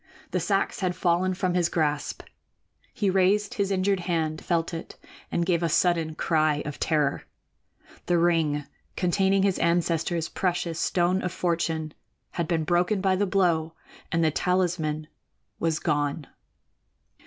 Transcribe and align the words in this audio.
The 0.31 0.39
sacks 0.39 0.79
had 0.79 0.95
fallen 0.95 1.35
from 1.35 1.53
his 1.53 1.69
grasp. 1.69 2.23
He 2.91 3.11
raised 3.11 3.53
his 3.53 3.69
injured 3.69 3.99
hand, 3.99 4.43
felt 4.43 4.73
it, 4.73 4.97
and 5.31 5.45
gave 5.45 5.61
a 5.61 5.69
sudden 5.69 6.15
cry 6.15 6.63
of 6.65 6.79
terror. 6.79 7.25
The 8.07 8.17
ring 8.17 8.65
containing 8.95 9.43
his 9.43 9.59
ancestor's 9.59 10.27
precious 10.27 10.79
Stone 10.79 11.21
of 11.21 11.31
Fortune 11.31 11.93
had 12.31 12.47
been 12.47 12.63
broken 12.63 12.99
by 12.99 13.15
the 13.15 13.27
blow 13.27 13.73
and 14.11 14.23
the 14.23 14.31
talisman 14.31 15.05
was 15.59 15.77
gone. 15.77 16.25